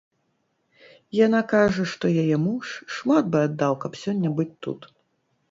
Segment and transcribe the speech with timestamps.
[1.25, 2.65] Яна кажа, што яе муж
[2.95, 4.81] шмат бы аддаў, каб сёння быць тут.